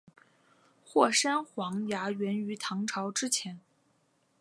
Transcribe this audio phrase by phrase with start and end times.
[0.83, 3.59] 霍山黄芽源于唐朝之前。